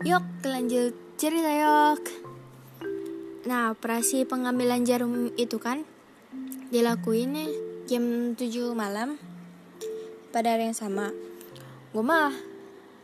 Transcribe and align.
Yuk 0.00 0.24
lanjut 0.48 0.96
cerita 1.20 1.52
yuk. 1.52 2.00
Nah 3.44 3.76
operasi 3.76 4.24
pengambilan 4.24 4.88
jarum 4.88 5.28
itu 5.36 5.60
kan 5.60 5.84
Dilakuin 6.70 7.34
nih 7.34 7.50
jam 7.90 8.32
7 8.38 8.78
malam. 8.78 9.18
Pada 10.30 10.54
hari 10.54 10.70
yang 10.70 10.78
sama. 10.78 11.10
Gue 11.90 12.00
mah 12.06 12.30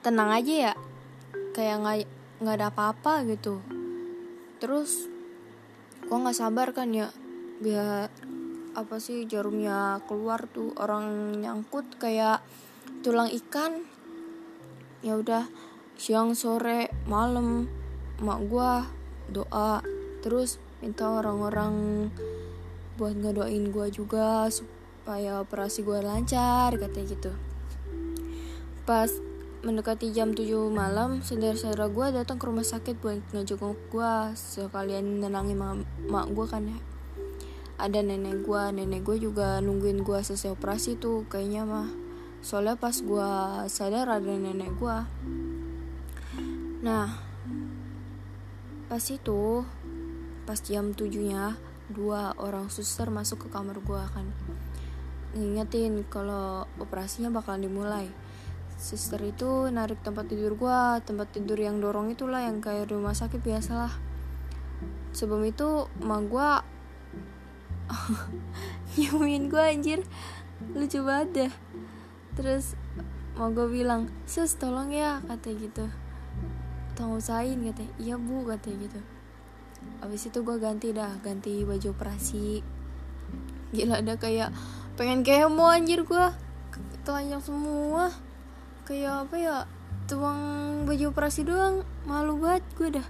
tenang 0.06 0.30
aja 0.30 0.70
ya. 0.70 0.74
Kayak 1.50 1.82
gak, 1.82 1.96
gak 2.46 2.56
ada 2.62 2.70
apa-apa 2.70 3.26
gitu. 3.26 3.58
Terus 4.62 5.10
Gue 6.06 6.22
gak 6.22 6.38
sabar 6.38 6.70
kan 6.70 6.94
ya. 6.94 7.10
Biar 7.58 8.06
apa 8.78 8.96
sih 9.02 9.26
jarumnya 9.26 9.98
keluar 10.06 10.46
tuh 10.46 10.70
orang 10.78 11.34
nyangkut 11.42 11.98
kayak 11.98 12.46
tulang 13.02 13.26
ikan. 13.34 13.82
Ya 15.02 15.18
udah 15.18 15.50
siang 15.96 16.36
sore 16.36 16.92
malam 17.08 17.72
mak 18.20 18.40
gua 18.52 18.84
doa 19.32 19.80
terus 20.20 20.60
minta 20.84 21.08
orang-orang 21.08 22.08
buat 23.00 23.16
ngedoain 23.16 23.72
gua 23.72 23.88
juga 23.88 24.44
supaya 24.52 25.40
operasi 25.40 25.80
gua 25.80 26.04
lancar 26.04 26.76
katanya 26.76 27.16
gitu. 27.16 27.32
Pas 28.84 29.08
mendekati 29.64 30.12
jam 30.12 30.36
7 30.36 30.68
malam 30.68 31.24
saudara-saudara 31.24 31.88
gua 31.88 32.12
datang 32.12 32.36
ke 32.36 32.44
rumah 32.44 32.62
sakit 32.62 33.00
buat 33.00 33.18
ngejenguk 33.32 33.88
gua 33.88 34.36
sekalian 34.36 35.24
nenangin 35.24 35.56
mak, 35.56 35.80
mak 36.12 36.28
gue 36.28 36.44
kan 36.44 36.68
ya. 36.68 36.78
Ada 37.76 38.04
nenek 38.04 38.44
gue 38.44 38.62
nenek 38.72 39.04
gue 39.04 39.16
juga 39.20 39.60
nungguin 39.60 40.00
gue 40.00 40.18
selesai 40.24 40.56
operasi 40.56 40.96
tuh 40.96 41.28
kayaknya 41.28 41.68
mah. 41.68 41.88
Soalnya 42.40 42.80
pas 42.80 42.96
gue 42.96 43.30
sadar 43.68 44.08
ada 44.08 44.32
nenek 44.32 44.80
gue 44.80 44.96
nah 46.84 47.16
pas 48.86 49.02
itu 49.02 49.64
pas 50.46 50.58
jam 50.62 50.94
tujuhnya 50.94 51.58
dua 51.90 52.34
orang 52.38 52.70
suster 52.70 53.10
masuk 53.10 53.46
ke 53.46 53.48
kamar 53.50 53.78
gue 53.82 54.02
kan. 54.10 54.26
Ngingetin 55.34 56.02
kalau 56.06 56.66
operasinya 56.78 57.30
bakalan 57.30 57.66
dimulai. 57.66 58.06
Suster 58.76 59.22
itu 59.22 59.70
narik 59.72 60.02
tempat 60.02 60.30
tidur 60.30 60.54
gue 60.58 60.80
tempat 61.02 61.32
tidur 61.32 61.58
yang 61.58 61.80
dorong 61.82 62.12
itulah 62.12 62.42
yang 62.42 62.62
kayak 62.62 62.90
rumah 62.90 63.14
sakit 63.14 63.42
biasalah. 63.42 63.90
Sebelum 65.14 65.46
itu 65.46 65.90
mak 66.02 66.22
gue 66.30 66.50
nyiumin 68.98 69.50
gue 69.50 69.62
anjir. 69.62 70.00
Lucu 70.74 71.02
banget 71.02 71.28
deh. 71.34 71.52
Terus 72.38 72.74
mau 73.34 73.52
gue 73.52 73.68
bilang 73.68 74.08
sus 74.24 74.56
tolong 74.56 74.88
ya 74.94 75.20
kata 75.28 75.52
gitu 75.52 75.86
tolong 76.96 77.20
usahain 77.20 77.60
kata 77.60 77.84
iya 78.00 78.16
bu 78.16 78.48
kata 78.48 78.72
gitu. 78.72 78.98
Abis 80.00 80.32
itu 80.32 80.40
gue 80.40 80.56
ganti 80.56 80.96
dah 80.96 81.12
ganti 81.20 81.62
baju 81.62 81.92
operasi. 81.92 82.64
Gila 83.76 84.00
ada 84.00 84.16
kayak 84.16 84.50
pengen 84.96 85.20
kemo 85.20 85.68
anjir 85.68 86.02
gue 86.08 86.26
telanjang 87.04 87.44
semua. 87.44 88.08
Kayak 88.88 89.28
apa 89.28 89.36
ya 89.36 89.56
tuang 90.08 90.40
baju 90.88 91.04
operasi 91.12 91.44
doang. 91.44 91.84
Malu 92.08 92.40
banget 92.40 92.64
gue 92.80 92.88
dah. 92.96 93.08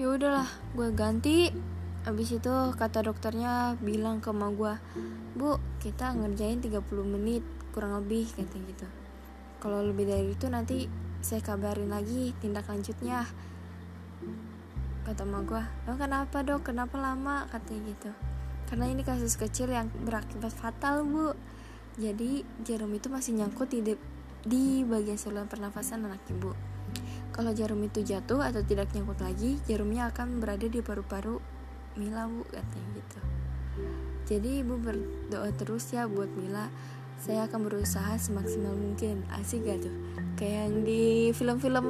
Ya 0.00 0.08
udahlah 0.08 0.48
gue 0.72 0.88
ganti. 0.96 1.52
Abis 2.08 2.40
itu 2.40 2.54
kata 2.72 3.04
dokternya 3.04 3.76
bilang 3.84 4.24
ke 4.24 4.32
emak 4.32 4.56
gue 4.56 4.74
Bu 5.36 5.60
kita 5.82 6.16
ngerjain 6.16 6.64
30 6.64 6.80
menit 7.04 7.44
kurang 7.76 8.00
lebih 8.00 8.24
kata 8.32 8.56
gitu. 8.64 8.86
Kalau 9.60 9.84
lebih 9.84 10.08
dari 10.08 10.32
itu 10.32 10.46
nanti 10.48 10.88
saya 11.18 11.42
kabarin 11.42 11.90
lagi 11.90 12.34
tindak 12.38 12.70
lanjutnya. 12.70 13.26
Kata 15.08 15.24
emak 15.24 15.42
gue 15.48 15.62
Emang 15.88 15.98
kenapa 15.98 16.36
dok? 16.44 16.68
Kenapa 16.68 16.96
lama? 17.00 17.48
Katanya 17.48 17.80
gitu. 17.90 18.10
Karena 18.68 18.92
ini 18.92 19.00
kasus 19.00 19.40
kecil 19.40 19.72
yang 19.72 19.88
berakibat 20.04 20.52
fatal 20.52 21.02
bu. 21.08 21.32
Jadi 21.96 22.44
jarum 22.62 22.92
itu 22.92 23.08
masih 23.08 23.34
nyangkut 23.34 23.72
di, 23.72 23.96
di 24.44 24.84
bagian 24.84 25.16
saluran 25.16 25.48
pernafasan 25.48 26.04
anak 26.06 26.22
ibu. 26.30 26.52
Kalau 27.32 27.50
jarum 27.56 27.80
itu 27.82 28.04
jatuh 28.04 28.44
atau 28.44 28.62
tidak 28.62 28.92
nyangkut 28.92 29.18
lagi, 29.24 29.56
jarumnya 29.64 30.10
akan 30.12 30.38
berada 30.38 30.66
di 30.68 30.78
paru-paru 30.84 31.40
Mila 31.98 32.30
bu 32.30 32.46
katanya 32.46 32.88
gitu. 32.94 33.20
Jadi 34.28 34.60
ibu 34.60 34.76
berdoa 34.76 35.50
terus 35.56 35.88
ya 35.90 36.04
buat 36.04 36.28
Mila 36.36 36.68
saya 37.18 37.50
akan 37.50 37.66
berusaha 37.66 38.14
semaksimal 38.14 38.72
mungkin. 38.78 39.26
Asik 39.34 39.66
gak 39.66 39.82
tuh? 39.82 39.94
Kayak 40.38 40.70
yang 40.70 40.76
di 40.86 41.34
film-film 41.34 41.86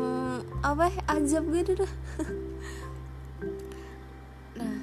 apa 0.64 0.88
ya 0.88 1.00
azab 1.12 1.52
gitu 1.52 1.84
dah 1.84 1.92
nah 4.58 4.74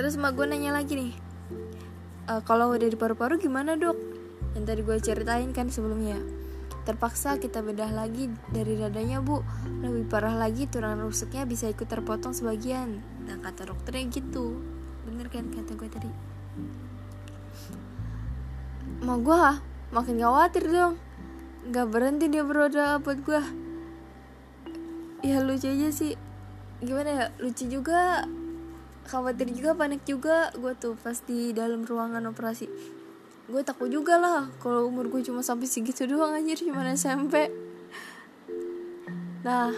terus 0.00 0.16
mak 0.16 0.32
gue 0.32 0.48
nanya 0.48 0.72
lagi 0.72 0.96
nih. 0.96 1.12
E, 2.24 2.32
kalau 2.48 2.72
udah 2.72 2.88
di 2.88 2.96
paru-paru 2.96 3.36
gimana 3.36 3.76
dok? 3.76 3.94
Yang 4.56 4.64
tadi 4.64 4.80
gue 4.80 4.96
ceritain 4.96 5.50
kan 5.52 5.68
sebelumnya. 5.68 6.16
Terpaksa 6.88 7.36
kita 7.36 7.60
bedah 7.60 7.92
lagi 7.92 8.32
dari 8.48 8.80
dadanya 8.80 9.20
bu. 9.20 9.44
Lebih 9.84 10.08
parah 10.08 10.34
lagi 10.34 10.64
tulang 10.66 11.04
rusuknya 11.04 11.44
bisa 11.44 11.68
ikut 11.68 11.86
terpotong 11.86 12.32
sebagian. 12.32 13.04
Nah 13.28 13.36
kata 13.44 13.68
dokternya 13.68 14.08
gitu. 14.08 14.56
Bener 15.04 15.28
kan 15.28 15.52
kata 15.52 15.76
gue 15.76 15.88
tadi? 15.92 16.10
Mau 19.04 19.20
gue 19.20 19.36
makin 19.92 20.16
khawatir 20.18 20.64
dong. 20.66 20.96
Nggak 21.68 21.86
berhenti 21.92 22.26
dia 22.26 22.42
berdoa 22.42 22.98
buat 22.98 23.20
gue 23.22 23.42
ya 25.22 25.38
lucu 25.44 25.68
aja 25.68 25.88
sih. 25.92 26.18
Gimana 26.82 27.10
ya? 27.14 27.26
Lucu 27.38 27.70
juga 27.70 28.26
khawatir 29.06 29.52
juga 29.54 29.76
panik 29.76 30.02
juga. 30.02 30.50
Gue 30.56 30.74
tuh 30.74 30.98
pas 30.98 31.14
di 31.22 31.54
dalam 31.54 31.86
ruangan 31.86 32.24
operasi. 32.26 32.66
Gue 33.46 33.62
takut 33.62 33.92
juga 33.92 34.16
lah 34.18 34.48
kalau 34.58 34.88
umur 34.88 35.12
gue 35.12 35.22
cuma 35.22 35.44
sampai 35.44 35.68
segitu 35.68 36.08
doang 36.08 36.34
anjir. 36.34 36.58
Cuma 36.58 36.82
SMP 36.90 37.52
nah 39.42 39.74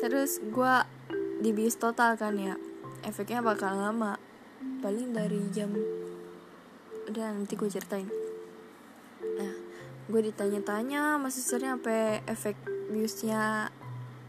terus 0.00 0.40
gue 0.40 0.74
dibius 1.40 1.78
total 1.78 2.18
kan 2.18 2.34
ya. 2.36 2.58
Efeknya 3.06 3.40
bakal 3.40 3.78
lama. 3.78 4.18
Paling 4.84 5.16
dari 5.16 5.40
jam 5.52 5.72
udah 7.04 7.36
nanti 7.36 7.52
gue 7.52 7.68
ceritain 7.68 8.23
gue 10.08 10.20
ditanya-tanya 10.20 11.16
mas 11.16 11.36
susternya 11.36 11.80
apa 11.80 12.20
efek 12.28 12.58
biusnya 12.92 13.72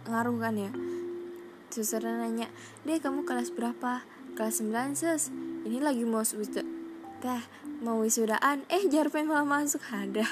ngaruh 0.08 0.38
kan 0.40 0.56
ya 0.56 0.72
susternya 1.74 2.16
nanya 2.22 2.48
deh 2.88 3.00
kamu 3.02 3.28
kelas 3.28 3.52
berapa 3.52 4.06
kelas 4.40 4.64
9 4.64 4.96
sus 4.96 5.34
ini 5.68 5.84
lagi 5.84 6.08
mau 6.08 6.24
wisuda 6.24 6.64
teh 7.20 7.44
mau 7.84 8.00
wisudaan 8.00 8.64
eh 8.72 8.88
jarpen 8.88 9.28
malah 9.28 9.44
masuk 9.44 9.84
ada 9.92 10.24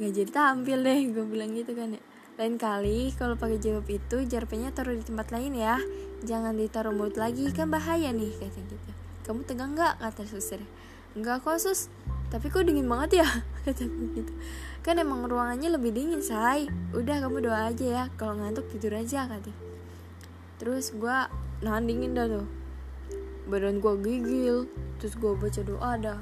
nggak 0.00 0.12
jadi 0.16 0.30
tampil 0.32 0.80
deh 0.80 1.00
gue 1.12 1.24
bilang 1.28 1.52
gitu 1.52 1.76
kan 1.76 1.96
ya 1.96 2.02
lain 2.34 2.58
kali 2.58 3.14
kalau 3.14 3.38
pakai 3.38 3.62
jawab 3.62 3.86
itu 3.86 4.26
jarpennya 4.26 4.74
taruh 4.74 4.98
di 4.98 5.06
tempat 5.06 5.30
lain 5.30 5.54
ya. 5.54 5.78
Jangan 6.26 6.58
ditaruh 6.58 6.90
mulut 6.90 7.14
lagi 7.14 7.46
kan 7.54 7.70
bahaya 7.70 8.10
nih 8.10 8.34
kata 8.34 8.58
gitu. 8.58 8.90
Kamu 9.22 9.46
tegang 9.46 9.78
nggak 9.78 10.02
kata 10.02 10.26
suster. 10.26 10.58
Enggak 11.14 11.46
kok 11.46 11.62
sus. 11.62 11.86
Tapi 12.34 12.50
kok 12.50 12.66
dingin 12.66 12.90
banget 12.90 13.22
ya 13.22 13.28
kata 13.62 13.86
gitu. 13.86 14.32
Kan 14.82 14.98
emang 14.98 15.22
ruangannya 15.30 15.70
lebih 15.70 15.94
dingin 15.94 16.18
say. 16.18 16.66
Udah 16.90 17.22
kamu 17.22 17.46
doa 17.46 17.70
aja 17.70 17.86
ya. 17.86 18.04
Kalau 18.18 18.34
ngantuk 18.34 18.66
tidur 18.74 18.98
aja 18.98 19.30
kata. 19.30 19.54
Terus 20.58 20.90
gue 20.90 21.18
nahan 21.62 21.86
dingin 21.86 22.18
dah 22.18 22.26
tuh. 22.26 22.50
Badan 23.46 23.78
gue 23.78 23.94
gigil. 24.02 24.66
Terus 24.98 25.14
gue 25.14 25.30
baca 25.38 25.60
doa 25.62 25.90
dah. 25.94 26.20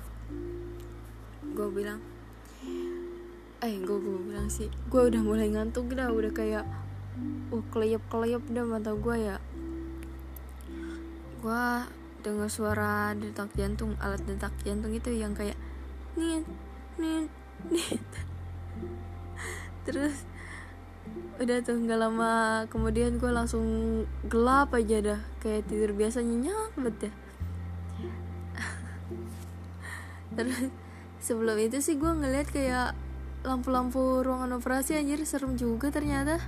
Gue 1.56 1.73
bilang 1.73 2.05
eh 3.62 3.79
gue 3.79 3.94
gue 3.94 4.19
bilang 4.26 4.50
sih 4.50 4.67
gue 4.91 5.03
udah 5.06 5.23
mulai 5.23 5.47
ngantuk 5.47 5.94
dah 5.94 6.11
udah 6.11 6.35
kayak 6.35 6.67
uh 7.55 7.65
keleyap 7.70 8.03
keleyap 8.11 8.43
dah 8.50 8.67
mata 8.67 8.91
gue 8.91 9.17
ya 9.23 9.38
gue 11.38 11.65
dengar 12.26 12.50
suara 12.50 13.15
detak 13.15 13.55
jantung 13.55 13.94
alat 14.03 14.19
detak 14.26 14.50
jantung 14.67 14.91
itu 14.91 15.15
yang 15.15 15.31
kayak 15.38 15.55
nit 16.19 16.44
nit 17.00 17.31
nit 17.70 18.05
terus 19.82 20.29
udah 21.43 21.59
tuh 21.64 21.75
nggak 21.75 21.99
lama 21.99 22.32
kemudian 22.70 23.19
gue 23.19 23.31
langsung 23.32 23.67
gelap 24.31 24.70
aja 24.79 25.03
dah. 25.03 25.20
Kayak 25.43 25.67
tidur 25.67 25.91
biasa 25.97 26.23
nyenyak 26.23 26.70
banget 26.79 27.11
ya. 27.11 27.12
Terus 30.38 30.70
sebelum 31.19 31.59
itu 31.59 31.82
sih 31.82 31.99
gue 31.99 32.09
ngeliat 32.09 32.49
kayak 32.49 32.94
lampu-lampu 33.43 34.23
ruangan 34.23 34.55
operasi 34.55 34.94
anjir 34.94 35.19
serem 35.26 35.58
juga 35.58 35.91
ternyata. 35.91 36.38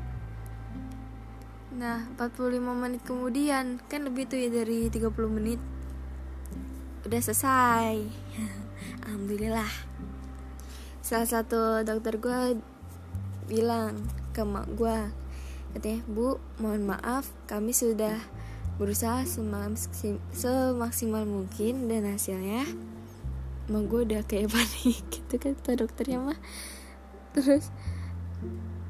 Nah 1.74 2.06
45 2.14 2.62
menit 2.62 3.02
kemudian 3.02 3.82
Kan 3.90 4.06
lebih 4.06 4.30
tuh 4.30 4.38
ya 4.38 4.46
dari 4.46 4.86
30 4.86 5.10
menit. 5.26 5.58
Udah 7.02 7.20
selesai 7.20 8.63
Alhamdulillah. 9.04 9.70
Salah 11.04 11.28
satu 11.28 11.84
dokter 11.84 12.16
gue 12.16 12.58
Bilang 13.44 14.08
ke 14.32 14.40
mak 14.40 14.72
gue 14.72 15.12
katanya 15.76 16.00
bu 16.08 16.38
mohon 16.62 16.86
maaf 16.86 17.28
kami 17.50 17.74
sudah 17.74 18.16
berusaha 18.78 19.26
semaksimal 20.32 21.26
mungkin 21.26 21.90
dan 21.90 22.08
hasilnya 22.08 22.64
emang 23.68 23.86
gue 23.90 24.06
udah 24.06 24.22
kayak 24.24 24.48
panik 24.54 25.02
gitu 25.12 25.34
kan 25.36 25.52
kata 25.60 25.84
dokternya 25.84 26.18
mah. 26.24 26.38
Terus 27.36 27.68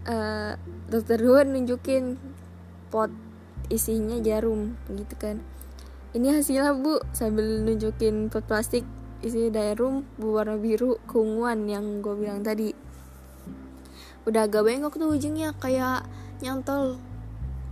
uh, 0.06 0.54
dokter 0.86 1.18
gue 1.18 1.40
nunjukin 1.50 2.14
pot 2.94 3.10
isinya 3.74 4.22
jarum 4.22 4.78
gitu 4.86 5.14
kan. 5.18 5.42
Ini 6.14 6.30
hasilnya 6.30 6.78
bu 6.78 7.02
sambil 7.10 7.66
nunjukin 7.66 8.30
pot 8.30 8.46
plastik 8.46 8.86
isi 9.24 9.48
jarum 9.48 10.04
berwarna 10.20 10.60
biru 10.60 11.00
keunguan 11.08 11.64
yang 11.64 12.04
gue 12.04 12.12
bilang 12.12 12.44
tadi. 12.44 12.76
Udah 14.28 14.44
agak 14.44 14.68
bengkok 14.68 15.00
tuh 15.00 15.08
ujungnya 15.08 15.56
kayak 15.56 16.04
nyantol 16.44 17.00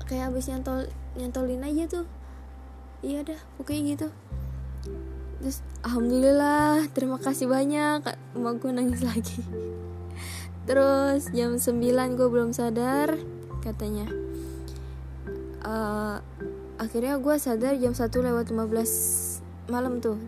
kayak 0.09 0.33
abis 0.33 0.49
nyantol 0.49 0.89
nyantolin 1.21 1.61
aja 1.61 1.85
tuh. 2.01 2.07
Iya 3.05 3.21
dah 3.29 3.41
pokoknya 3.61 3.83
gitu. 3.93 4.09
Terus 5.45 5.61
alhamdulillah 5.85 6.89
terima 6.97 7.21
kasih 7.21 7.47
banyak 7.53 8.01
emak 8.33 8.55
gue 8.57 8.73
nangis 8.73 9.05
lagi. 9.05 9.45
Terus 10.69 11.29
jam 11.37 11.61
9 11.61 12.17
gue 12.17 12.29
belum 12.33 12.57
sadar 12.57 13.21
katanya. 13.61 14.09
Uh, 15.63 16.19
akhirnya 16.81 17.21
gue 17.21 17.35
sadar 17.37 17.77
jam 17.77 17.93
1 17.93 18.09
lewat 18.09 18.51
15 18.51 19.71
malam 19.71 20.03
tuh 20.03 20.19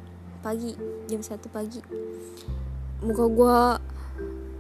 pagi 0.45 0.77
jam 1.09 1.25
1 1.25 1.41
pagi. 1.49 1.81
Muka 3.01 3.25
gue 3.33 3.61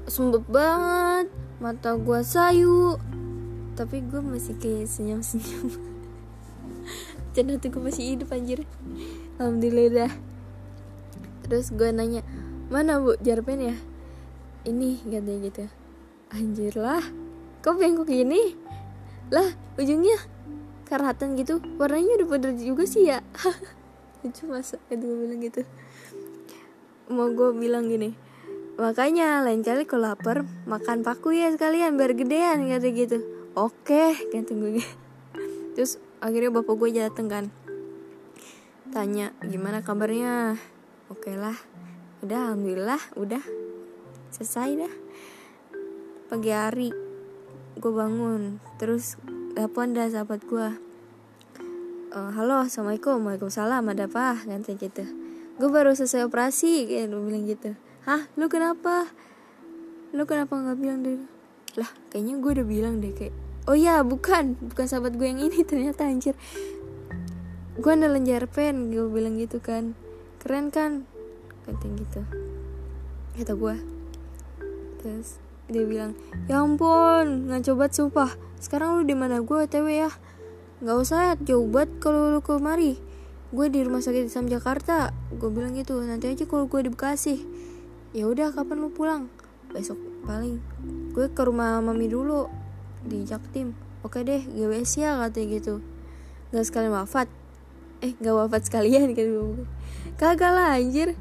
sembep 0.08 0.44
banget 0.48 1.28
mata 1.60 2.00
gue 2.00 2.20
sayu 2.25 2.96
tapi 3.76 4.00
gue 4.00 4.25
masih 4.25 4.56
kayak 4.56 4.88
senyum-senyum. 4.88 5.76
Dan 7.36 7.52
hati 7.52 7.69
gue 7.69 7.82
masih 7.84 8.16
hidup 8.16 8.32
anjir. 8.32 8.64
Alhamdulillah. 9.36 10.08
Terus 11.44 11.69
gue 11.69 11.92
nanya 11.92 12.25
mana 12.72 12.96
bu? 12.96 13.20
Jarpen 13.20 13.60
ya? 13.60 13.76
Ini 14.64 15.04
katanya 15.04 15.40
gitu. 15.52 15.64
Anjir 16.32 16.72
lah 16.81 17.04
kok 17.60 17.76
bengkok 17.76 18.08
gini? 18.08 18.56
Lah 19.28 19.52
ujungnya 19.76 20.16
karatan 20.88 21.34
gitu 21.40 21.60
warnanya 21.81 22.22
udah 22.22 22.28
pada 22.28 22.48
juga 22.54 22.84
sih 22.84 23.08
ya 23.08 23.25
lucu 24.24 24.48
masa 24.48 24.80
itu 24.88 25.04
gue 25.04 25.18
bilang 25.28 25.40
gitu. 25.44 25.62
Mau 27.12 27.28
gue 27.36 27.52
bilang 27.52 27.84
gini 27.86 28.16
makanya 28.74 29.38
lain 29.46 29.62
kali 29.62 29.86
kalau 29.86 30.10
lapar 30.10 30.42
makan 30.66 31.06
paku 31.06 31.30
ya 31.30 31.46
sekalian 31.54 31.94
biar 31.94 32.16
gedean 32.16 32.66
kata 32.66 32.88
gitu. 32.90 33.22
Oke 33.54 34.16
kata 34.32 34.50
gue 34.50 34.82
terus 35.78 36.02
akhirnya 36.18 36.50
bapak 36.50 36.74
gue 36.74 36.90
dateng 36.96 37.28
kan 37.28 37.44
tanya 38.94 39.34
gimana 39.42 39.82
kabarnya? 39.82 40.54
Oke 41.10 41.34
lah. 41.34 41.58
Udah 42.22 42.48
alhamdulillah 42.48 43.02
udah. 43.18 43.42
Selesai 44.30 44.70
dah. 44.86 44.94
Pagi 46.30 46.50
hari 46.54 46.90
gue 47.74 47.92
bangun 47.92 48.62
terus 48.78 49.18
telepon 49.58 49.98
dah 49.98 50.06
sahabat 50.06 50.46
gue 50.46 50.68
uh, 52.14 52.31
halo 52.31 52.62
assalamualaikum. 52.62 53.26
Waalaikumsalam 53.26 53.90
ada 53.90 54.06
apa? 54.06 54.46
Nanti 54.46 54.78
gitu. 54.78 55.02
Gue 55.58 55.69
baru 55.70 55.94
selesai 55.99 56.26
operasi 56.26 56.87
kayak 56.87 57.11
lu 57.11 57.26
bilang 57.26 57.44
gitu. 57.44 57.75
Hah 58.06 58.31
lu 58.38 58.46
kenapa? 58.46 59.11
Lu 60.14 60.22
kenapa 60.25 60.55
nggak 60.55 60.78
bilang 60.78 61.02
deh? 61.02 61.19
Lah 61.75 61.90
kayaknya 62.14 62.38
gue 62.38 62.50
udah 62.62 62.66
bilang 62.66 62.94
deh 63.02 63.11
kayak 63.11 63.34
oh 63.66 63.75
ya 63.75 64.06
bukan. 64.06 64.55
Bukan 64.62 64.87
sahabat 64.87 65.19
gue 65.19 65.26
yang 65.26 65.43
ini 65.43 65.58
ternyata 65.70 66.06
anjir. 66.06 66.38
Gue 67.75 67.93
nelan 67.99 68.22
pen 68.55 68.94
gue 68.94 69.10
bilang 69.10 69.34
gitu 69.34 69.58
kan. 69.58 69.99
Keren 70.38 70.70
kan? 70.70 71.10
Kata 71.67 71.87
gitu. 71.99 72.22
Kata 73.34 73.52
gue 73.58 73.76
terus 75.05 75.37
dia 75.69 75.84
bilang 75.84 76.17
ya 76.49 76.62
ampun 76.62 77.50
nggak 77.50 77.67
coba 77.75 77.90
sumpah. 77.90 78.31
Sekarang 78.62 78.96
lu 78.96 79.02
di 79.02 79.19
mana 79.19 79.43
gue 79.43 79.67
tw 79.67 79.90
ya 79.90 80.10
nggak 80.82 80.96
usah 80.98 81.38
jauh 81.38 81.66
banget 81.70 82.02
kalau 82.02 82.34
lu 82.34 82.40
kemari. 82.42 82.98
Gue 83.54 83.70
di 83.70 83.86
rumah 83.86 84.02
sakit 84.02 84.26
Islam 84.26 84.50
Jakarta. 84.50 85.14
Gue 85.30 85.46
bilang 85.46 85.78
gitu 85.78 86.02
nanti 86.02 86.26
aja 86.26 86.42
kalau 86.42 86.66
gue 86.66 86.80
di 86.82 86.90
Bekasi. 86.90 87.38
Ya 88.10 88.26
udah 88.26 88.50
kapan 88.50 88.82
lu 88.82 88.90
pulang? 88.90 89.30
Besok 89.70 89.98
paling. 90.26 90.58
Gue 91.14 91.30
ke 91.30 91.42
rumah 91.46 91.78
mami 91.78 92.10
dulu 92.10 92.50
di 93.06 93.22
Jaktim. 93.22 93.78
Oke 94.02 94.26
deh 94.26 94.42
GWS 94.42 94.98
ya 94.98 95.14
katanya 95.22 95.46
gitu. 95.62 95.74
Nggak 96.50 96.64
sekalian 96.66 96.92
wafat. 96.98 97.30
Eh 98.02 98.18
nggak 98.18 98.34
wafat 98.34 98.66
sekalian 98.66 99.14
kan 99.14 99.26
kagak 100.18 100.50
lah 100.50 100.74
anjir. 100.74 101.14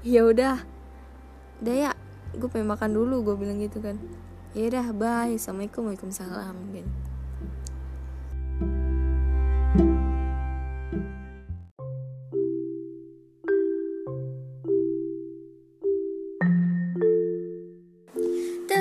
Ya 0.00 0.24
udah. 0.24 0.64
Udah 1.60 1.76
ya 1.76 1.90
gue 2.32 2.48
pengen 2.48 2.72
makan 2.72 2.96
dulu 2.96 3.20
gue 3.20 3.36
bilang 3.36 3.60
gitu 3.60 3.84
kan. 3.84 4.00
Ya 4.56 4.72
udah 4.72 4.96
bye. 4.96 5.36
Assalamualaikum 5.36 5.92
waalaikumsalam 5.92 6.56
gitu 6.72 7.05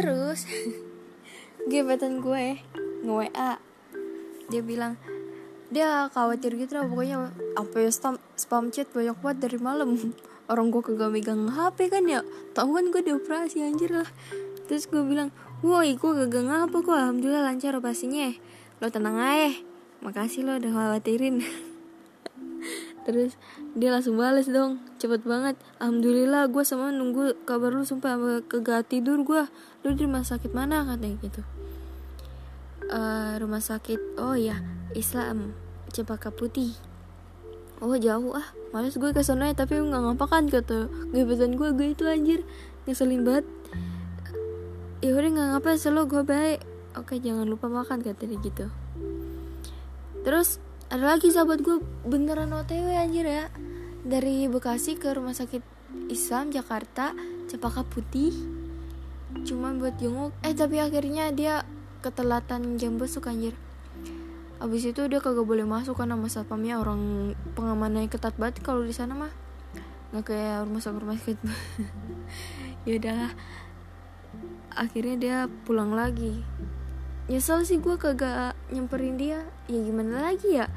terus. 0.02 0.44
Gebetan 1.72 2.20
gue 2.20 2.60
nge-WA 3.06 3.58
dia 4.46 4.62
bilang 4.62 5.00
dia 5.74 6.06
khawatir 6.14 6.54
gitu 6.54 6.78
lah 6.78 6.86
pokoknya 6.86 7.34
apa 7.58 7.76
ya 7.82 7.90
spam, 7.90 8.22
spam 8.38 8.70
chat 8.70 8.86
banyak 8.92 9.18
banget 9.18 9.38
dari 9.50 9.58
malam. 9.58 9.98
Orang 10.52 10.70
gue 10.70 10.86
kagak 10.86 11.10
megang 11.10 11.50
HP 11.50 11.90
kan 11.90 12.06
ya 12.06 12.22
tau 12.54 12.70
kan 12.70 12.94
gue 12.94 13.02
dioperasi 13.02 13.66
anjir 13.66 13.90
lah. 13.90 14.10
Terus 14.70 14.86
gue 14.86 15.02
bilang 15.02 15.34
woi 15.66 15.98
gue 15.98 16.12
kagak 16.26 16.46
ngapa 16.46 16.78
kok 16.86 16.94
alhamdulillah 16.94 17.42
lancar 17.48 17.74
operasinya. 17.74 18.30
Lo 18.84 18.94
tenang 18.94 19.18
aja 19.18 19.58
makasih 20.06 20.46
lo 20.46 20.62
udah 20.62 20.70
khawatirin 20.70 21.42
terus 23.06 23.38
dia 23.78 23.94
langsung 23.94 24.18
balas 24.18 24.50
dong 24.50 24.82
cepet 24.98 25.22
banget. 25.24 25.56
Alhamdulillah 25.78 26.50
gue 26.50 26.64
sama 26.66 26.90
nunggu 26.90 27.46
kabar 27.46 27.70
lu 27.70 27.86
sumpah 27.86 28.18
kagak 28.50 28.90
tidur 28.90 29.22
gue 29.22 29.46
lu 29.86 29.94
di 29.94 30.04
rumah 30.04 30.26
sakit 30.26 30.52
mana? 30.52 30.84
Katanya 30.84 31.16
gitu. 31.22 31.42
Uh, 32.86 33.38
rumah 33.42 33.62
sakit 33.62 34.18
oh 34.22 34.34
ya 34.34 34.62
Islam 34.98 35.54
Cempaka 35.94 36.34
Putih. 36.34 36.74
Oh 37.80 37.94
jauh 37.96 38.34
ah. 38.34 38.50
Males 38.74 38.98
gue 38.98 39.12
ke 39.16 39.24
sana 39.24 39.54
ya 39.54 39.56
tapi 39.56 39.80
nggak 39.80 40.02
ngapa 40.04 40.26
kan 40.28 40.52
kata 40.52 40.92
gebetan 41.14 41.56
gue 41.56 41.70
gue 41.78 41.94
itu 41.94 42.04
anjir. 42.10 42.42
Ngeselin 42.90 43.22
banget. 43.22 43.46
Ya 45.06 45.14
udah 45.14 45.30
nggak 45.30 45.48
ngapa 45.54 45.70
selalu 45.78 46.02
gue 46.10 46.24
baik. 46.26 46.60
Oke 46.98 47.22
jangan 47.22 47.46
lupa 47.46 47.70
makan 47.70 48.02
kata 48.02 48.26
dia 48.26 48.40
gitu. 48.42 48.68
Terus 50.26 50.58
ada 50.86 51.18
lagi 51.18 51.34
sahabat 51.34 51.66
gue 51.66 51.82
beneran 52.06 52.54
otw 52.54 52.90
anjir 52.94 53.26
ya. 53.26 53.50
Dari 54.06 54.46
Bekasi 54.46 55.02
ke 55.02 55.10
rumah 55.18 55.34
sakit 55.34 55.66
Islam 56.14 56.54
Jakarta 56.54 57.18
Cepaka 57.50 57.82
Putih. 57.82 58.34
Cuma 59.44 59.74
buat 59.74 59.98
jenguk. 59.98 60.32
Eh 60.46 60.54
tapi 60.54 60.78
akhirnya 60.78 61.34
dia 61.34 61.66
ketelatan 62.06 62.78
jam 62.78 63.02
besok 63.02 63.34
anjir. 63.34 63.58
Abis 64.62 64.88
itu 64.88 65.02
dia 65.10 65.20
kagak 65.20 65.44
boleh 65.44 65.66
masuk 65.66 65.98
karena 65.98 66.14
masa 66.14 66.46
satpamnya. 66.46 66.78
Orang 66.78 67.34
pengamanannya 67.58 68.08
ketat 68.08 68.38
banget 68.38 68.62
kalau 68.62 68.86
di 68.86 68.94
sana 68.94 69.18
mah. 69.18 69.34
Nggak 70.14 70.32
kayak 70.32 70.70
rumah 70.70 70.82
sakit 70.82 71.02
rumah 71.02 71.18
sakit. 71.18 71.40
Ya 72.86 73.02
udahlah 73.02 73.34
akhirnya 74.76 75.16
dia 75.16 75.38
pulang 75.64 75.96
lagi 75.96 76.44
nyesel 77.26 77.66
sih 77.66 77.82
gue 77.82 77.96
kagak 77.98 78.54
nyamperin 78.70 79.18
dia. 79.18 79.42
Ya 79.66 79.80
gimana 79.82 80.32
lagi 80.32 80.62
ya? 80.62 80.70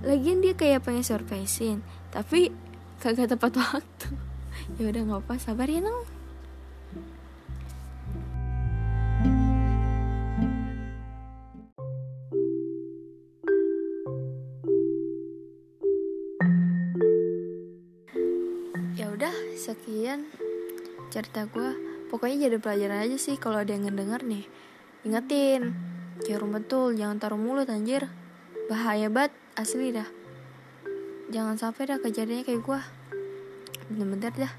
Lagian 0.00 0.40
dia 0.40 0.56
kayak 0.56 0.84
pengen 0.84 1.04
surprisein 1.04 1.84
tapi 2.08 2.52
kagak 3.00 3.32
tepat 3.32 3.52
waktu. 3.60 4.08
Ya 4.80 4.88
udah 4.88 5.02
nggak 5.04 5.22
apa 5.28 5.34
sabar 5.36 5.68
ya 5.68 5.84
nong. 5.84 6.20
Sekian 19.60 20.24
cerita 21.12 21.44
gue 21.44 21.76
pokoknya 22.08 22.48
jadi 22.48 22.56
pelajaran 22.58 23.06
aja 23.06 23.20
sih 23.20 23.36
kalau 23.36 23.60
ada 23.60 23.76
yang 23.76 23.86
ngedenger 23.86 24.24
nih. 24.24 24.44
Ingetin 25.04 25.76
jarum 26.26 26.52
betul 26.52 26.96
jangan 26.96 27.16
taruh 27.16 27.40
mulut 27.40 27.68
anjir. 27.70 28.08
Bahaya 28.68 29.08
banget 29.08 29.32
asli 29.56 29.94
dah. 29.94 30.08
Jangan 31.30 31.56
sampai 31.56 31.94
dah 31.94 31.98
kejadiannya 32.02 32.44
kayak 32.44 32.62
gue 32.62 32.80
bener-bener 33.92 34.32
dah. 34.34 34.52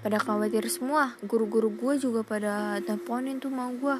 Pada 0.00 0.18
khawatir 0.22 0.66
semua. 0.70 1.18
Guru-guru 1.22 1.74
gue 1.74 1.94
juga 1.98 2.22
pada 2.22 2.78
teleponin 2.82 3.42
tuh 3.42 3.50
mau 3.50 3.70
gue 3.74 3.98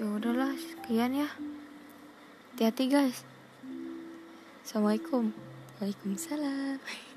ya 0.00 0.08
udahlah 0.08 0.56
sekian 0.56 1.12
ya. 1.12 1.28
Hati-hati 2.56 2.84
guys. 2.88 3.20
Assalamualaikum. 4.64 5.32
Waalaikumsalam 5.80 6.80